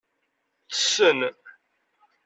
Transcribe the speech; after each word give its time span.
Ttessen. 0.63 1.19